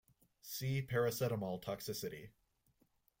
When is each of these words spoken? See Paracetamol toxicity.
See 0.41 0.81
Paracetamol 0.81 1.61
toxicity. 1.61 2.31